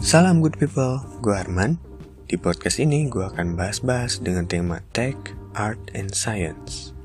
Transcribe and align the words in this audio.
Salam 0.00 0.40
good 0.40 0.56
people, 0.56 0.96
gue 1.20 1.36
Arman. 1.36 1.76
Di 2.24 2.40
podcast 2.40 2.80
ini 2.80 3.04
gue 3.12 3.20
akan 3.20 3.52
bahas-bahas 3.52 4.24
dengan 4.24 4.48
tema 4.48 4.80
tech, 4.96 5.12
art, 5.52 5.76
and 5.92 6.16
science. 6.16 6.96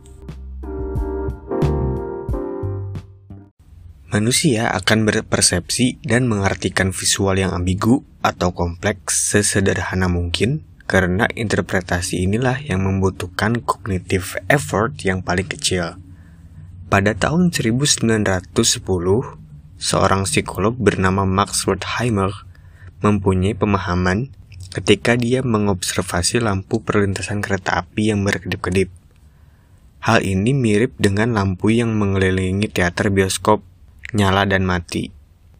Manusia 4.07 4.71
akan 4.71 5.03
berpersepsi 5.03 5.99
dan 6.07 6.31
mengartikan 6.31 6.95
visual 6.95 7.35
yang 7.35 7.51
ambigu 7.51 7.99
atau 8.23 8.55
kompleks 8.55 9.27
sesederhana 9.27 10.07
mungkin 10.07 10.63
karena 10.87 11.27
interpretasi 11.35 12.23
inilah 12.23 12.63
yang 12.63 12.87
membutuhkan 12.87 13.59
cognitive 13.59 14.39
effort 14.47 14.95
yang 15.03 15.19
paling 15.19 15.51
kecil. 15.51 15.99
Pada 16.87 17.11
tahun 17.11 17.51
1910, 17.51 18.55
seorang 19.75 20.23
psikolog 20.23 20.79
bernama 20.79 21.27
Max 21.27 21.67
Wertheimer 21.67 22.54
mempunyai 22.99 23.55
pemahaman 23.57 24.31
ketika 24.75 25.15
dia 25.15 25.39
mengobservasi 25.39 26.43
lampu 26.43 26.83
perlintasan 26.83 27.39
kereta 27.39 27.79
api 27.79 28.11
yang 28.11 28.27
berkedip-kedip. 28.27 28.91
Hal 30.03 30.21
ini 30.21 30.51
mirip 30.51 30.93
dengan 30.99 31.33
lampu 31.33 31.71
yang 31.71 31.95
mengelilingi 31.95 32.67
teater 32.69 33.07
bioskop 33.09 33.63
nyala 34.11 34.43
dan 34.43 34.67
mati. 34.67 35.15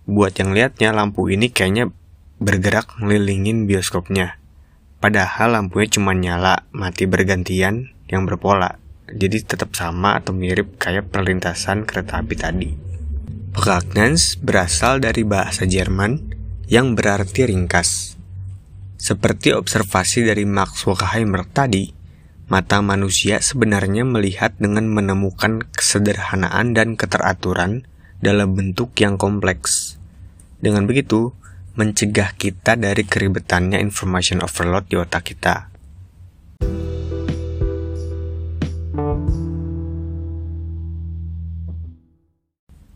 Buat 0.05 0.37
yang 0.37 0.53
lihatnya 0.53 0.93
lampu 0.93 1.31
ini 1.31 1.49
kayaknya 1.49 1.89
bergerak 2.37 2.99
ngelilingin 3.01 3.65
bioskopnya. 3.65 4.37
Padahal 4.99 5.55
lampunya 5.57 5.87
cuma 5.89 6.11
nyala, 6.13 6.67
mati 6.75 7.07
bergantian 7.09 7.95
yang 8.11 8.27
berpola. 8.27 8.77
Jadi 9.09 9.41
tetap 9.47 9.73
sama 9.73 10.19
atau 10.19 10.35
mirip 10.35 10.75
kayak 10.75 11.09
perlintasan 11.09 11.87
kereta 11.87 12.19
api 12.19 12.35
tadi. 12.35 12.69
Prägnanz 13.55 14.35
berasal 14.35 14.99
dari 14.99 15.23
bahasa 15.23 15.63
Jerman 15.63 16.34
yang 16.65 16.97
berarti 16.97 17.45
ringkas. 17.45 18.17
Seperti 18.97 19.53
observasi 19.53 20.25
dari 20.25 20.49
Max 20.49 20.81
Horkheimer 20.89 21.45
tadi, 21.45 21.93
mata 22.49 22.81
manusia 22.81 23.37
sebenarnya 23.37 24.01
melihat 24.01 24.57
dengan 24.57 24.89
menemukan 24.89 25.61
kesederhanaan 25.69 26.73
dan 26.73 26.97
keteraturan 26.97 27.85
dalam 28.17 28.57
bentuk 28.57 28.97
yang 28.97 29.21
kompleks. 29.21 30.01
Dengan 30.57 30.89
begitu, 30.89 31.37
mencegah 31.77 32.33
kita 32.33 32.73
dari 32.79 33.05
keribetannya 33.05 33.77
information 33.77 34.41
overload 34.41 34.89
di 34.89 34.97
otak 34.97 35.35
kita. 35.35 35.69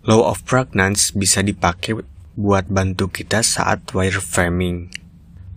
Law 0.10 0.26
of 0.26 0.42
Pregnance 0.42 1.14
bisa 1.14 1.46
dipakai 1.46 1.94
buat 2.40 2.72
bantu 2.72 3.12
kita 3.12 3.44
saat 3.44 3.84
wireframing. 3.92 4.88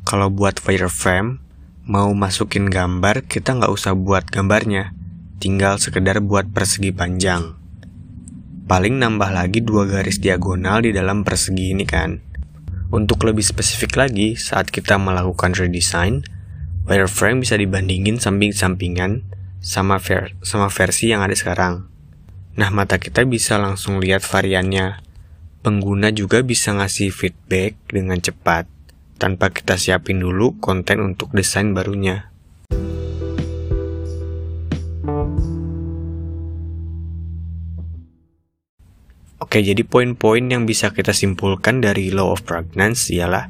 Kalau 0.03 0.35
buat 0.35 0.59
wireframe, 0.67 1.39
mau 1.87 2.11
masukin 2.11 2.67
gambar, 2.67 3.23
kita 3.31 3.55
nggak 3.55 3.71
usah 3.71 3.95
buat 3.95 4.27
gambarnya, 4.27 4.91
tinggal 5.39 5.79
sekedar 5.79 6.19
buat 6.19 6.51
persegi 6.51 6.91
panjang. 6.91 7.55
Paling 8.67 8.99
nambah 8.99 9.31
lagi 9.31 9.63
dua 9.63 9.87
garis 9.87 10.19
diagonal 10.19 10.83
di 10.83 10.91
dalam 10.91 11.23
persegi 11.23 11.71
ini 11.71 11.87
kan. 11.87 12.19
Untuk 12.91 13.23
lebih 13.31 13.47
spesifik 13.47 13.95
lagi, 14.03 14.35
saat 14.35 14.75
kita 14.75 14.99
melakukan 14.99 15.55
redesign, 15.55 16.27
wireframe 16.91 17.47
bisa 17.47 17.55
dibandingin 17.55 18.19
samping-sampingan 18.19 19.23
sama, 19.63 20.03
ver 20.03 20.35
sama 20.43 20.67
versi 20.67 21.15
yang 21.15 21.23
ada 21.23 21.39
sekarang. 21.39 21.87
Nah, 22.59 22.75
mata 22.75 22.99
kita 22.99 23.23
bisa 23.23 23.55
langsung 23.55 24.03
lihat 24.03 24.27
variannya. 24.27 25.12
Pengguna 25.63 26.11
juga 26.11 26.43
bisa 26.43 26.75
ngasih 26.75 27.15
feedback 27.15 27.79
dengan 27.87 28.19
cepat, 28.19 28.67
tanpa 29.15 29.55
kita 29.55 29.79
siapin 29.79 30.19
dulu 30.19 30.59
konten 30.59 30.99
untuk 30.99 31.31
desain 31.31 31.71
barunya. 31.71 32.35
Oke, 39.39 39.63
jadi 39.63 39.87
poin-poin 39.87 40.43
yang 40.43 40.67
bisa 40.67 40.91
kita 40.91 41.15
simpulkan 41.15 41.79
dari 41.79 42.11
law 42.11 42.35
of 42.35 42.43
pregnancy 42.43 43.23
ialah 43.23 43.47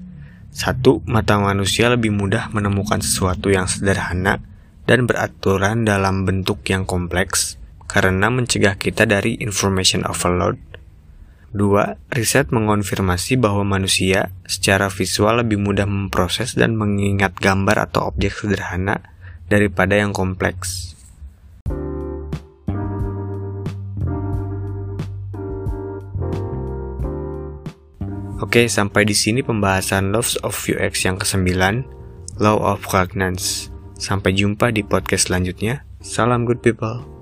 satu, 0.53 1.01
mata 1.09 1.41
manusia 1.41 1.89
lebih 1.89 2.13
mudah 2.13 2.53
menemukan 2.53 3.01
sesuatu 3.01 3.49
yang 3.49 3.65
sederhana 3.65 4.37
dan 4.85 5.09
beraturan 5.09 5.89
dalam 5.89 6.29
bentuk 6.29 6.61
yang 6.69 6.85
kompleks 6.85 7.57
karena 7.89 8.29
mencegah 8.29 8.77
kita 8.77 9.09
dari 9.09 9.41
information 9.41 10.05
overload. 10.05 10.72
Dua, 11.53 12.01
riset 12.09 12.49
mengonfirmasi 12.49 13.37
bahwa 13.37 13.61
manusia 13.77 14.33
secara 14.49 14.89
visual 14.89 15.45
lebih 15.45 15.61
mudah 15.61 15.85
memproses 15.85 16.57
dan 16.57 16.81
mengingat 16.81 17.37
gambar 17.37 17.93
atau 17.93 18.09
objek 18.09 18.33
sederhana 18.33 19.05
daripada 19.53 20.01
yang 20.01 20.17
kompleks. 20.17 20.97
Oke, 28.41 28.65
sampai 28.73 29.05
di 29.05 29.13
sini 29.13 29.45
pembahasan 29.45 30.09
Laws 30.09 30.41
of 30.41 30.57
UX 30.57 31.05
yang 31.05 31.21
ke-9, 31.21 31.53
Law 32.41 32.59
of 32.65 32.81
Cognance. 32.89 33.69
Sampai 34.01 34.33
jumpa 34.33 34.73
di 34.73 34.81
podcast 34.81 35.29
selanjutnya. 35.29 35.85
Salam 36.01 36.49
good 36.49 36.65
people. 36.65 37.22